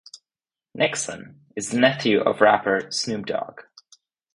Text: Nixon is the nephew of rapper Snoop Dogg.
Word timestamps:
Nixon 0.73 1.41
is 1.55 1.69
the 1.69 1.77
nephew 1.79 2.21
of 2.21 2.41
rapper 2.41 2.89
Snoop 2.89 3.27
Dogg. 3.27 3.61